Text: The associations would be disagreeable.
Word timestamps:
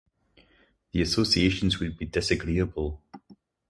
The 0.93 1.03
associations 1.03 1.79
would 1.79 1.95
be 1.95 2.05
disagreeable. 2.07 3.03